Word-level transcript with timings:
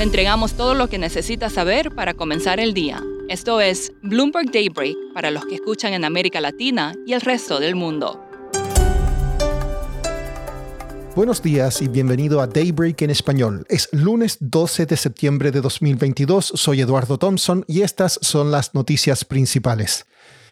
Le 0.00 0.04
entregamos 0.04 0.54
todo 0.54 0.72
lo 0.72 0.88
que 0.88 0.96
necesita 0.96 1.50
saber 1.50 1.94
para 1.94 2.14
comenzar 2.14 2.58
el 2.58 2.72
día. 2.72 3.04
Esto 3.28 3.60
es 3.60 3.92
Bloomberg 4.02 4.50
Daybreak 4.50 4.96
para 5.12 5.30
los 5.30 5.44
que 5.44 5.56
escuchan 5.56 5.92
en 5.92 6.06
América 6.06 6.40
Latina 6.40 6.94
y 7.06 7.12
el 7.12 7.20
resto 7.20 7.60
del 7.60 7.74
mundo. 7.74 8.18
Buenos 11.14 11.42
días 11.42 11.82
y 11.82 11.88
bienvenido 11.88 12.40
a 12.40 12.46
Daybreak 12.46 13.02
en 13.02 13.10
español. 13.10 13.66
Es 13.68 13.90
lunes 13.92 14.38
12 14.40 14.86
de 14.86 14.96
septiembre 14.96 15.50
de 15.50 15.60
2022. 15.60 16.46
Soy 16.54 16.80
Eduardo 16.80 17.18
Thompson 17.18 17.66
y 17.68 17.82
estas 17.82 18.18
son 18.22 18.50
las 18.50 18.74
noticias 18.74 19.26
principales. 19.26 20.06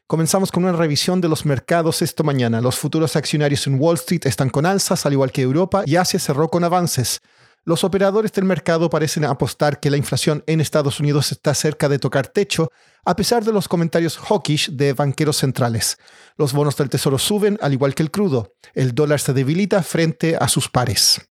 Comenzamos 0.06 0.52
con 0.52 0.64
una 0.64 0.74
revisión 0.74 1.22
de 1.22 1.28
los 1.30 1.46
mercados 1.46 2.02
esta 2.02 2.22
mañana. 2.22 2.60
Los 2.60 2.76
futuros 2.76 3.16
accionarios 3.16 3.66
en 3.66 3.80
Wall 3.80 3.94
Street 3.94 4.26
están 4.26 4.50
con 4.50 4.66
alzas, 4.66 5.06
al 5.06 5.14
igual 5.14 5.32
que 5.32 5.40
Europa, 5.40 5.84
y 5.86 5.96
Asia 5.96 6.20
cerró 6.20 6.50
con 6.50 6.64
avances. 6.64 7.22
Los 7.68 7.84
operadores 7.84 8.32
del 8.32 8.46
mercado 8.46 8.88
parecen 8.88 9.26
apostar 9.26 9.78
que 9.78 9.90
la 9.90 9.98
inflación 9.98 10.42
en 10.46 10.62
Estados 10.62 11.00
Unidos 11.00 11.32
está 11.32 11.52
cerca 11.52 11.90
de 11.90 11.98
tocar 11.98 12.26
techo, 12.26 12.72
a 13.04 13.14
pesar 13.14 13.44
de 13.44 13.52
los 13.52 13.68
comentarios 13.68 14.16
hawkish 14.16 14.70
de 14.70 14.94
banqueros 14.94 15.36
centrales. 15.36 15.98
Los 16.38 16.54
bonos 16.54 16.78
del 16.78 16.88
tesoro 16.88 17.18
suben, 17.18 17.58
al 17.60 17.74
igual 17.74 17.94
que 17.94 18.02
el 18.02 18.10
crudo. 18.10 18.54
El 18.72 18.94
dólar 18.94 19.20
se 19.20 19.34
debilita 19.34 19.82
frente 19.82 20.34
a 20.40 20.48
sus 20.48 20.70
pares. 20.70 21.27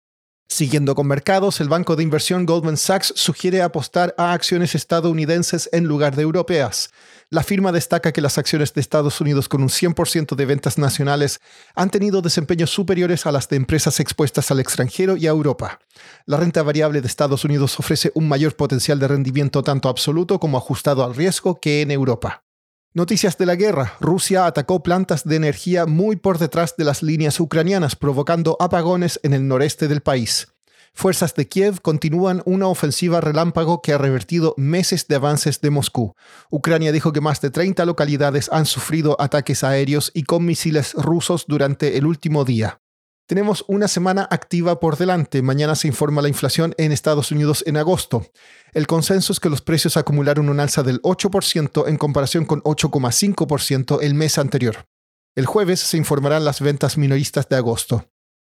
Siguiendo 0.50 0.96
con 0.96 1.08
mercados, 1.08 1.60
el 1.60 1.68
banco 1.68 1.98
de 1.98 2.04
inversión 2.04 2.46
Goldman 2.46 2.78
Sachs 2.78 3.12
sugiere 3.18 3.62
apostar 3.62 4.16
a 4.18 4.32
acciones 4.32 4.76
estadounidenses 4.76 5.70
en 5.74 5.84
lugar 5.84 6.16
de 6.16 6.22
europeas. 6.22 6.90
La 7.30 7.44
firma 7.44 7.74
destaca 7.74 8.14
que 8.14 8.22
las 8.22 8.38
acciones 8.38 8.74
de 8.74 8.80
Estados 8.80 9.20
Unidos 9.20 9.50
con 9.50 9.62
un 9.62 9.68
100% 9.68 10.36
de 10.36 10.46
ventas 10.46 10.78
nacionales 10.78 11.42
han 11.76 11.90
tenido 11.90 12.22
desempeños 12.22 12.70
superiores 12.70 13.26
a 13.26 13.34
las 13.34 13.50
de 13.50 13.58
empresas 13.58 14.00
expuestas 14.00 14.50
al 14.50 14.62
extranjero 14.62 15.18
y 15.18 15.28
a 15.28 15.32
Europa. 15.32 15.80
La 16.26 16.38
renta 16.38 16.64
variable 16.64 17.02
de 17.02 17.08
Estados 17.08 17.44
Unidos 17.44 17.78
ofrece 17.78 18.12
un 18.16 18.30
mayor 18.30 18.56
potencial 18.56 19.00
de 19.00 19.10
rendimiento 19.10 19.64
tanto 19.64 19.90
absoluto 19.90 20.40
como 20.40 20.58
ajustado 20.58 21.04
al 21.04 21.14
riesgo 21.14 21.60
que 21.60 21.82
en 21.82 21.92
Europa. 21.92 22.47
Noticias 22.98 23.38
de 23.38 23.46
la 23.46 23.54
guerra. 23.54 23.94
Rusia 24.00 24.48
atacó 24.48 24.82
plantas 24.82 25.24
de 25.24 25.36
energía 25.36 25.86
muy 25.86 26.16
por 26.16 26.40
detrás 26.40 26.76
de 26.78 26.84
las 26.84 27.04
líneas 27.04 27.40
ucranianas, 27.40 27.96
provocando 27.96 28.58
apagones 28.60 29.20
en 29.22 29.34
el 29.34 29.48
noreste 29.48 29.88
del 29.88 30.02
país 30.02 30.48
fuerzas 30.98 31.36
de 31.36 31.48
Kiev 31.48 31.80
continúan 31.82 32.42
una 32.46 32.68
ofensiva 32.68 33.22
relámpago 33.22 33.84
que 33.84 33.94
ha 33.94 34.00
revertido 34.00 34.56
meses 34.58 35.08
de 35.08 35.16
avances 35.16 35.62
de 35.62 35.70
Moscú. 35.70 36.16
Ucrania 36.50 36.92
dijo 36.92 37.14
que 37.14 37.22
más 37.22 37.40
de 37.40 37.52
30 37.52 37.86
localidades 37.86 38.50
han 38.52 38.66
sufrido 38.66 39.16
ataques 39.22 39.64
aéreos 39.64 40.10
y 40.16 40.24
con 40.24 40.44
misiles 40.44 40.96
rusos 40.96 41.46
durante 41.48 41.98
el 41.98 42.08
último 42.08 42.46
día. 42.46 42.82
Tenemos 43.28 43.66
una 43.68 43.90
semana 43.90 44.26
activa 44.32 44.80
por 44.80 44.98
delante. 44.98 45.42
Mañana 45.42 45.76
se 45.76 45.90
informa 45.90 46.22
la 46.22 46.30
inflación 46.30 46.74
en 46.78 46.94
Estados 46.94 47.30
Unidos 47.34 47.62
en 47.68 47.76
agosto. 47.76 48.26
El 48.74 48.88
consenso 48.88 49.34
es 49.34 49.42
que 49.42 49.50
los 49.50 49.62
precios 49.62 49.98
acumularon 49.98 50.48
un 50.48 50.62
alza 50.62 50.82
del 50.82 51.02
8% 51.02 51.90
en 51.90 51.98
comparación 51.98 52.46
con 52.46 52.62
8,5% 52.64 54.00
el 54.02 54.14
mes 54.14 54.38
anterior. 54.38 54.88
El 55.36 55.46
jueves 55.46 55.82
se 55.82 55.98
informarán 55.98 56.46
las 56.46 56.62
ventas 56.62 56.98
minoristas 56.98 57.50
de 57.50 57.58
agosto. 57.58 58.10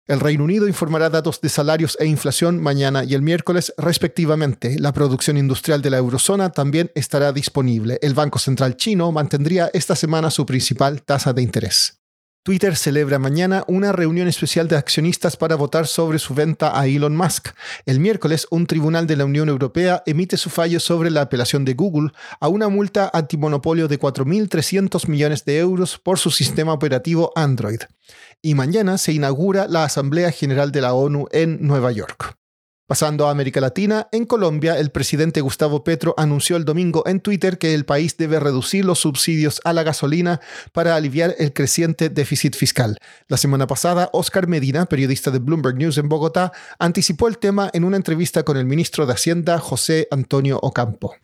El 0.08 0.18
Reino 0.18 0.42
Unido 0.42 0.66
informará 0.66 1.08
datos 1.08 1.40
de 1.40 1.48
salarios 1.50 1.96
e 2.00 2.06
inflación 2.06 2.60
mañana 2.60 3.04
y 3.04 3.14
el 3.14 3.22
miércoles 3.22 3.72
respectivamente. 3.78 4.76
La 4.80 4.92
producción 4.92 5.38
industrial 5.38 5.82
de 5.82 5.90
la 5.90 5.98
eurozona 5.98 6.50
también 6.50 6.90
estará 6.96 7.32
disponible. 7.32 8.00
El 8.02 8.14
Banco 8.14 8.40
Central 8.40 8.76
chino 8.76 9.12
mantendría 9.12 9.70
esta 9.72 9.94
semana 9.94 10.32
su 10.32 10.44
principal 10.44 11.02
tasa 11.02 11.32
de 11.32 11.42
interés. 11.42 12.03
Twitter 12.44 12.76
celebra 12.76 13.18
mañana 13.18 13.64
una 13.68 13.90
reunión 13.90 14.28
especial 14.28 14.68
de 14.68 14.76
accionistas 14.76 15.34
para 15.34 15.56
votar 15.56 15.86
sobre 15.86 16.18
su 16.18 16.34
venta 16.34 16.78
a 16.78 16.86
Elon 16.86 17.16
Musk. 17.16 17.48
El 17.86 18.00
miércoles, 18.00 18.46
un 18.50 18.66
tribunal 18.66 19.06
de 19.06 19.16
la 19.16 19.24
Unión 19.24 19.48
Europea 19.48 20.02
emite 20.04 20.36
su 20.36 20.50
fallo 20.50 20.78
sobre 20.78 21.10
la 21.10 21.22
apelación 21.22 21.64
de 21.64 21.72
Google 21.72 22.10
a 22.40 22.48
una 22.48 22.68
multa 22.68 23.10
antimonopolio 23.14 23.88
de 23.88 23.98
4.300 23.98 25.08
millones 25.08 25.46
de 25.46 25.58
euros 25.58 25.98
por 25.98 26.18
su 26.18 26.30
sistema 26.30 26.74
operativo 26.74 27.32
Android. 27.34 27.80
Y 28.42 28.54
mañana 28.54 28.98
se 28.98 29.14
inaugura 29.14 29.66
la 29.66 29.84
Asamblea 29.84 30.30
General 30.30 30.70
de 30.70 30.82
la 30.82 30.92
ONU 30.92 31.28
en 31.32 31.66
Nueva 31.66 31.92
York. 31.92 32.36
Pasando 32.86 33.26
a 33.26 33.30
América 33.30 33.62
Latina, 33.62 34.08
en 34.12 34.26
Colombia 34.26 34.78
el 34.78 34.90
presidente 34.90 35.40
Gustavo 35.40 35.84
Petro 35.84 36.14
anunció 36.18 36.58
el 36.58 36.66
domingo 36.66 37.02
en 37.06 37.20
Twitter 37.20 37.56
que 37.56 37.72
el 37.72 37.86
país 37.86 38.18
debe 38.18 38.38
reducir 38.38 38.84
los 38.84 38.98
subsidios 38.98 39.62
a 39.64 39.72
la 39.72 39.84
gasolina 39.84 40.42
para 40.74 40.94
aliviar 40.94 41.34
el 41.38 41.54
creciente 41.54 42.10
déficit 42.10 42.54
fiscal. 42.54 42.98
La 43.26 43.38
semana 43.38 43.66
pasada, 43.66 44.10
Oscar 44.12 44.48
Medina, 44.48 44.84
periodista 44.84 45.30
de 45.30 45.38
Bloomberg 45.38 45.78
News 45.78 45.96
en 45.96 46.10
Bogotá, 46.10 46.52
anticipó 46.78 47.26
el 47.26 47.38
tema 47.38 47.70
en 47.72 47.84
una 47.84 47.96
entrevista 47.96 48.42
con 48.42 48.58
el 48.58 48.66
ministro 48.66 49.06
de 49.06 49.14
Hacienda, 49.14 49.58
José 49.58 50.06
Antonio 50.10 50.58
Ocampo. 50.60 51.14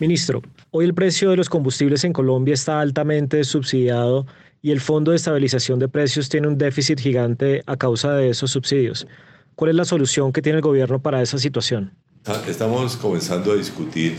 Ministro, 0.00 0.42
hoy 0.72 0.86
el 0.86 0.94
precio 0.94 1.30
de 1.30 1.36
los 1.36 1.48
combustibles 1.48 2.02
en 2.02 2.12
Colombia 2.12 2.54
está 2.54 2.80
altamente 2.80 3.44
subsidiado 3.44 4.26
y 4.62 4.72
el 4.72 4.80
Fondo 4.80 5.12
de 5.12 5.16
Estabilización 5.16 5.78
de 5.78 5.86
Precios 5.86 6.28
tiene 6.28 6.48
un 6.48 6.58
déficit 6.58 6.98
gigante 6.98 7.62
a 7.66 7.76
causa 7.76 8.14
de 8.14 8.30
esos 8.30 8.50
subsidios. 8.50 9.06
¿Cuál 9.54 9.70
es 9.70 9.76
la 9.76 9.84
solución 9.84 10.32
que 10.32 10.42
tiene 10.42 10.56
el 10.56 10.62
gobierno 10.62 11.00
para 11.00 11.22
esa 11.22 11.38
situación? 11.38 11.92
Ah, 12.26 12.42
estamos 12.48 12.96
comenzando 12.96 13.52
a 13.52 13.56
discutir, 13.56 14.16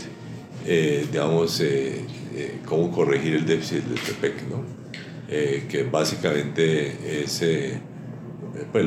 eh, 0.64 1.06
digamos, 1.12 1.60
eh, 1.60 2.04
eh, 2.34 2.60
cómo 2.64 2.90
corregir 2.90 3.34
el 3.34 3.44
déficit 3.44 3.84
del 3.84 4.00
TPEC, 4.00 4.48
¿no? 4.48 4.76
que 5.28 5.88
básicamente 5.90 7.24
es, 7.24 7.42
pues 8.70 8.86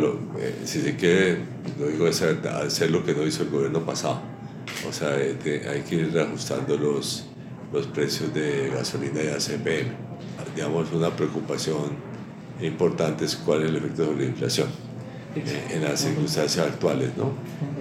si 0.64 0.80
se 0.80 0.96
quiere, 0.96 1.40
lo 1.78 1.88
digo, 1.88 2.08
es 2.08 2.22
hacer 2.22 2.92
lo 2.92 3.04
que 3.04 3.14
no 3.14 3.28
hizo 3.28 3.44
el 3.44 3.50
gobierno 3.50 3.86
pasado. 3.86 4.22
O 4.88 4.94
sea, 4.94 5.16
hay 5.16 5.36
que 5.82 5.96
ir 5.96 6.14
reajustando 6.14 6.78
los, 6.78 7.26
los 7.74 7.88
precios 7.88 8.34
de 8.34 8.72
gasolina 8.74 9.22
y 9.22 9.28
ACPM. 9.28 9.92
Digamos, 10.56 10.94
una 10.94 11.14
preocupación 11.14 11.98
importante 12.62 13.26
es 13.26 13.36
cuál 13.36 13.64
es 13.64 13.70
el 13.70 13.76
efecto 13.76 14.06
de 14.06 14.16
la 14.16 14.24
inflación 14.24 14.89
eh, 15.36 15.76
en 15.76 15.84
las 15.84 16.00
circunstancias 16.00 16.66
actuales, 16.66 17.12
¿no? 17.16 17.34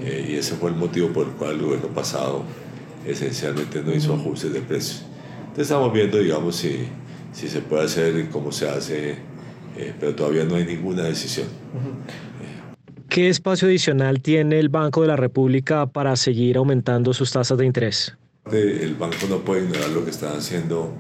Eh, 0.05 0.29
y 0.31 0.35
ese 0.35 0.55
fue 0.57 0.69
el 0.69 0.77
motivo 0.77 1.09
por 1.09 1.29
el 1.29 1.33
cual 1.33 1.53
el 1.53 1.63
gobierno 1.63 1.89
pasado 1.89 2.45
esencialmente 3.07 3.83
no 3.83 3.95
hizo 3.95 4.15
ajustes 4.15 4.53
de 4.53 4.61
precios. 4.61 5.07
Entonces 5.41 5.63
estamos 5.63 5.91
viendo, 5.93 6.19
digamos, 6.19 6.57
si, 6.57 6.89
si 7.33 7.49
se 7.49 7.61
puede 7.61 7.85
hacer 7.85 8.19
y 8.19 8.25
cómo 8.25 8.53
se 8.53 8.69
hace, 8.69 9.17
eh, 9.79 9.95
pero 9.99 10.15
todavía 10.15 10.45
no 10.45 10.57
hay 10.57 10.67
ninguna 10.67 11.05
decisión. 11.05 11.47
¿Qué 13.09 13.31
espacio 13.31 13.67
adicional 13.67 14.21
tiene 14.21 14.59
el 14.59 14.69
Banco 14.69 15.01
de 15.01 15.09
la 15.09 15.17
República 15.17 15.87
para 15.87 16.17
seguir 16.17 16.59
aumentando 16.59 17.15
sus 17.15 17.33
tasas 17.33 17.57
de 17.57 17.65
interés? 17.65 18.15
El 18.53 18.95
banco 18.95 19.27
no 19.29 19.39
puede 19.39 19.65
ignorar 19.65 19.89
lo 19.91 20.05
que 20.05 20.11
están 20.11 20.37
haciendo 20.37 20.95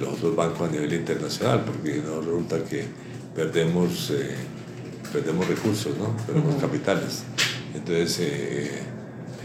los 0.00 0.14
otros 0.14 0.34
bancos 0.36 0.68
a 0.68 0.72
nivel 0.72 0.92
internacional, 0.92 1.62
porque 1.64 2.02
no 2.04 2.20
resulta 2.20 2.64
que 2.64 2.84
perdemos 3.34 4.12
perdemos 5.12 5.46
recursos, 5.46 5.96
¿no? 5.98 6.16
perdemos 6.26 6.56
capitales. 6.60 7.24
Entonces, 7.74 8.18
eh, 8.20 8.82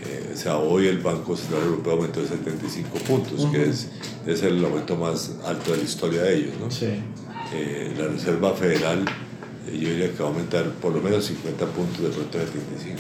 eh, 0.06 0.32
o 0.34 0.38
sea, 0.38 0.58
hoy 0.58 0.88
el 0.88 1.00
Banco 1.00 1.36
Central 1.36 1.64
Europeo 1.64 1.94
aumentó 1.94 2.22
de 2.22 2.28
75 2.28 2.98
puntos, 3.00 3.46
que 3.52 3.70
es, 3.70 3.90
es, 4.26 4.44
el 4.44 4.64
aumento 4.64 4.96
más 4.96 5.32
alto 5.46 5.72
de 5.72 5.78
la 5.78 5.84
historia 5.84 6.22
de 6.24 6.36
ellos. 6.36 6.54
¿no? 6.60 6.72
Sí. 6.72 6.88
Eh, 7.54 7.94
la 7.98 8.08
Reserva 8.08 8.54
Federal, 8.54 9.06
yo 9.68 9.90
diría 9.90 10.12
que 10.12 10.24
va 10.24 10.30
a 10.30 10.32
aumentar 10.32 10.66
por 10.74 10.94
lo 10.94 11.02
menos 11.02 11.26
50 11.26 11.66
puntos 11.68 12.02
de 12.04 12.10
pronto 12.10 12.38
de 12.38 12.46
75. 12.46 13.00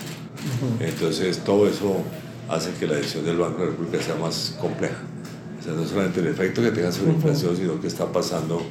Entonces, 0.79 1.39
todo 1.43 1.67
eso 1.67 2.03
hace 2.49 2.71
que 2.79 2.87
la 2.87 2.95
decisión 2.95 3.25
del 3.25 3.37
Banco 3.37 3.59
de 3.59 3.65
la 3.65 3.71
República 3.71 4.03
sea 4.03 4.15
más 4.15 4.57
compleja. 4.59 4.97
O 5.59 5.63
sea, 5.63 5.73
no 5.73 5.85
solamente 5.85 6.19
el 6.19 6.27
efecto 6.27 6.61
que 6.61 6.71
tenga 6.71 6.91
sobre 6.91 7.09
la 7.09 7.13
inflación, 7.15 7.57
sino 7.57 7.81
que 7.81 7.87
está 7.87 8.11
pasando 8.11 8.61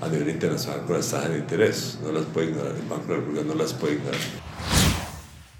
a 0.00 0.08
nivel 0.08 0.30
internacional 0.30 0.82
con 0.86 0.96
las 0.96 1.10
tasas 1.10 1.30
de 1.30 1.38
interés. 1.38 1.98
No 2.02 2.12
las 2.12 2.24
puede 2.26 2.50
ignorar, 2.50 2.74
el 2.74 2.88
Banco 2.88 3.06
de 3.06 3.08
la 3.08 3.16
República 3.16 3.44
no 3.46 3.54
las 3.54 3.72
puede 3.72 3.94
ignorar. 3.94 4.20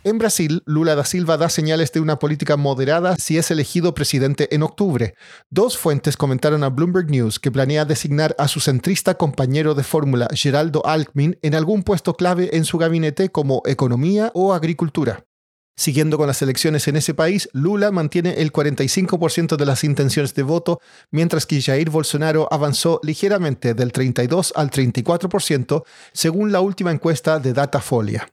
En 0.07 0.19
Brasil, 0.19 0.63
Lula 0.67 0.95
da 0.95 1.05
Silva 1.05 1.37
da 1.37 1.49
señales 1.49 1.91
de 1.91 1.99
una 1.99 2.21
política 2.21 2.57
moderada 2.57 3.17
si 3.17 3.39
es 3.39 3.51
elegido 3.51 3.93
presidente 3.93 4.55
en 4.55 4.63
octubre. 4.63 5.15
Dos 5.51 5.77
fuentes 5.77 6.17
comentaron 6.17 6.63
a 6.63 6.69
Bloomberg 6.69 7.11
News 7.11 7.41
que 7.41 7.51
planea 7.51 7.85
designar 7.85 8.37
a 8.39 8.47
su 8.47 8.61
centrista 8.61 9.15
compañero 9.15 9.75
de 9.75 9.83
fórmula, 9.83 10.29
Geraldo 10.33 10.87
Alckmin, 10.87 11.41
en 11.43 11.57
algún 11.57 11.83
puesto 11.83 12.15
clave 12.15 12.51
en 12.53 12.65
su 12.65 12.79
gabinete 12.79 13.31
como 13.31 13.63
economía 13.67 14.31
o 14.33 14.55
agricultura. 14.55 15.26
Siguiendo 15.79 16.17
con 16.17 16.27
las 16.27 16.41
elecciones 16.41 16.89
en 16.89 16.97
ese 16.97 17.13
país, 17.13 17.51
Lula 17.53 17.91
mantiene 17.91 18.41
el 18.41 18.51
45% 18.51 19.57
de 19.57 19.67
las 19.67 19.85
intenciones 19.85 20.35
de 20.35 20.43
voto, 20.43 20.81
mientras 21.11 21.45
que 21.45 21.61
Jair 21.61 21.91
Bolsonaro 21.91 22.49
avanzó 22.51 22.99
ligeramente 23.03 23.75
del 23.75 23.93
32 23.93 24.55
al 24.57 24.71
34%, 24.71 25.85
según 26.15 26.51
la 26.51 26.61
última 26.61 26.93
encuesta 26.93 27.39
de 27.39 27.53
Datafolia. 27.53 28.27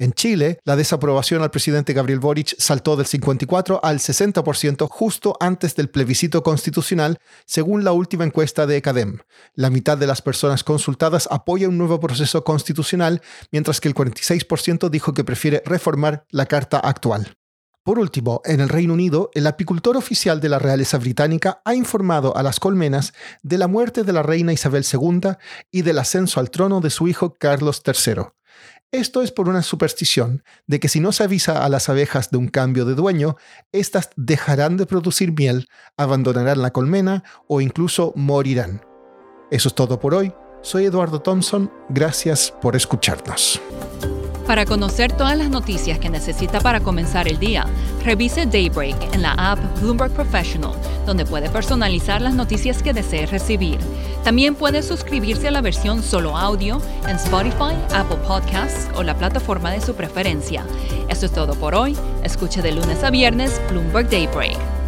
En 0.00 0.14
Chile, 0.14 0.60
la 0.64 0.76
desaprobación 0.76 1.42
al 1.42 1.50
presidente 1.50 1.92
Gabriel 1.92 2.20
Boric 2.20 2.54
saltó 2.56 2.96
del 2.96 3.04
54 3.04 3.80
al 3.82 3.98
60% 3.98 4.88
justo 4.88 5.36
antes 5.40 5.76
del 5.76 5.90
plebiscito 5.90 6.42
constitucional, 6.42 7.18
según 7.44 7.84
la 7.84 7.92
última 7.92 8.24
encuesta 8.24 8.66
de 8.66 8.78
ECADEM. 8.78 9.18
La 9.56 9.68
mitad 9.68 9.98
de 9.98 10.06
las 10.06 10.22
personas 10.22 10.64
consultadas 10.64 11.28
apoya 11.30 11.68
un 11.68 11.76
nuevo 11.76 12.00
proceso 12.00 12.44
constitucional, 12.44 13.20
mientras 13.52 13.78
que 13.78 13.88
el 13.88 13.94
46% 13.94 14.88
dijo 14.88 15.12
que 15.12 15.22
prefiere 15.22 15.62
reformar 15.66 16.24
la 16.30 16.46
Carta 16.46 16.78
actual. 16.78 17.36
Por 17.82 17.98
último, 17.98 18.40
en 18.46 18.60
el 18.60 18.70
Reino 18.70 18.94
Unido, 18.94 19.30
el 19.34 19.46
apicultor 19.46 19.98
oficial 19.98 20.40
de 20.40 20.48
la 20.48 20.58
realeza 20.58 20.96
británica 20.96 21.60
ha 21.66 21.74
informado 21.74 22.34
a 22.38 22.42
las 22.42 22.58
colmenas 22.58 23.12
de 23.42 23.58
la 23.58 23.68
muerte 23.68 24.02
de 24.04 24.14
la 24.14 24.22
reina 24.22 24.54
Isabel 24.54 24.86
II 24.90 25.32
y 25.70 25.82
del 25.82 25.98
ascenso 25.98 26.40
al 26.40 26.50
trono 26.50 26.80
de 26.80 26.88
su 26.88 27.06
hijo 27.06 27.34
Carlos 27.38 27.82
III. 27.84 28.22
Esto 28.92 29.22
es 29.22 29.30
por 29.30 29.48
una 29.48 29.62
superstición 29.62 30.42
de 30.66 30.80
que 30.80 30.88
si 30.88 30.98
no 30.98 31.12
se 31.12 31.22
avisa 31.22 31.64
a 31.64 31.68
las 31.68 31.88
abejas 31.88 32.32
de 32.32 32.38
un 32.38 32.48
cambio 32.48 32.84
de 32.84 32.96
dueño, 32.96 33.36
éstas 33.70 34.10
dejarán 34.16 34.76
de 34.76 34.84
producir 34.84 35.32
miel, 35.32 35.68
abandonarán 35.96 36.60
la 36.60 36.72
colmena 36.72 37.22
o 37.46 37.60
incluso 37.60 38.12
morirán. 38.16 38.84
Eso 39.52 39.68
es 39.68 39.76
todo 39.76 40.00
por 40.00 40.14
hoy. 40.14 40.32
Soy 40.62 40.86
Eduardo 40.86 41.22
Thompson. 41.22 41.70
Gracias 41.88 42.52
por 42.60 42.74
escucharnos. 42.74 43.60
Para 44.44 44.66
conocer 44.66 45.12
todas 45.12 45.38
las 45.38 45.50
noticias 45.50 46.00
que 46.00 46.10
necesita 46.10 46.58
para 46.60 46.80
comenzar 46.80 47.28
el 47.28 47.38
día, 47.38 47.66
revise 48.04 48.46
Daybreak 48.46 49.14
en 49.14 49.22
la 49.22 49.32
app 49.32 49.58
Bloomberg 49.80 50.12
Professional, 50.12 50.72
donde 51.06 51.24
puede 51.24 51.50
personalizar 51.50 52.20
las 52.20 52.34
noticias 52.34 52.82
que 52.82 52.92
desee 52.92 53.26
recibir. 53.26 53.78
También 54.24 54.54
puede 54.54 54.82
suscribirse 54.82 55.48
a 55.48 55.50
la 55.50 55.60
versión 55.60 56.02
solo 56.02 56.36
audio 56.36 56.80
en 57.08 57.16
Spotify, 57.16 57.74
Apple 57.94 58.18
Podcasts 58.26 58.88
o 58.94 59.02
la 59.02 59.16
plataforma 59.16 59.70
de 59.70 59.80
su 59.80 59.94
preferencia. 59.94 60.64
Eso 61.08 61.26
es 61.26 61.32
todo 61.32 61.54
por 61.54 61.74
hoy. 61.74 61.96
Escuche 62.22 62.62
de 62.62 62.72
lunes 62.72 63.02
a 63.02 63.10
viernes 63.10 63.60
Bloomberg 63.70 64.08
Daybreak. 64.10 64.79